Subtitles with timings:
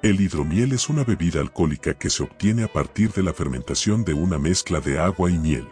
[0.00, 4.14] El hidromiel es una bebida alcohólica que se obtiene a partir de la fermentación de
[4.14, 5.68] una mezcla de agua y miel.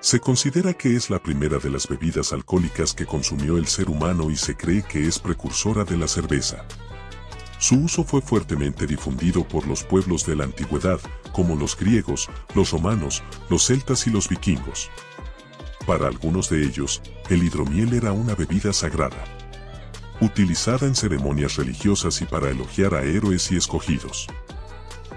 [0.00, 4.32] Se considera que es la primera de las bebidas alcohólicas que consumió el ser humano
[4.32, 6.64] y se cree que es precursora de la cerveza.
[7.60, 10.98] Su uso fue fuertemente difundido por los pueblos de la antigüedad,
[11.32, 14.90] como los griegos, los romanos, los celtas y los vikingos.
[15.86, 19.24] Para algunos de ellos, el hidromiel era una bebida sagrada,
[20.20, 24.26] utilizada en ceremonias religiosas y para elogiar a héroes y escogidos.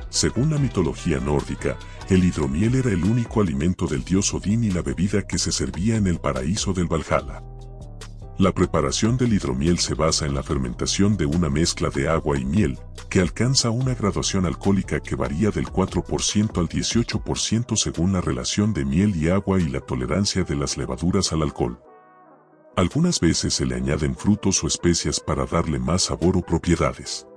[0.09, 1.77] Según la mitología nórdica,
[2.09, 5.95] el hidromiel era el único alimento del dios Odín y la bebida que se servía
[5.95, 7.41] en el paraíso del Valhalla.
[8.37, 12.45] La preparación del hidromiel se basa en la fermentación de una mezcla de agua y
[12.45, 18.73] miel, que alcanza una graduación alcohólica que varía del 4% al 18% según la relación
[18.73, 21.79] de miel y agua y la tolerancia de las levaduras al alcohol.
[22.75, 27.27] Algunas veces se le añaden frutos o especias para darle más sabor o propiedades.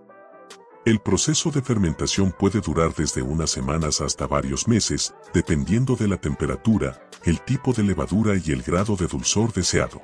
[0.86, 6.16] El proceso de fermentación puede durar desde unas semanas hasta varios meses, dependiendo de la
[6.16, 10.00] temperatura, el tipo de levadura y el grado de dulzor deseado.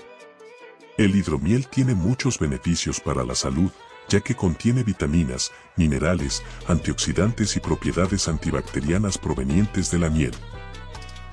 [0.99, 3.71] El hidromiel tiene muchos beneficios para la salud,
[4.11, 10.35] ya que contiene vitaminas, minerales, antioxidantes y propiedades antibacterianas provenientes de la miel.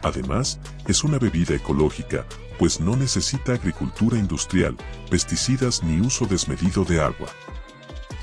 [0.04, 2.26] Además, es una bebida ecológica,
[2.60, 4.76] pues no necesita agricultura industrial,
[5.10, 7.30] pesticidas ni uso desmedido de agua.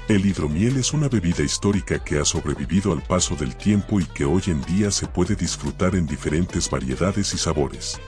[0.09, 4.25] El hidromiel es una bebida histórica que ha sobrevivido al paso del tiempo y que
[4.25, 7.99] hoy en día se puede disfrutar en diferentes variedades y sabores.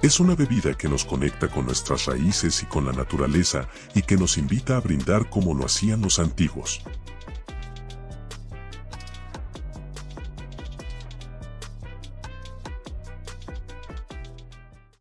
[0.00, 4.16] Es una bebida que nos conecta con nuestras raíces y con la naturaleza y que
[4.16, 6.82] nos invita a brindar como lo hacían los antiguos.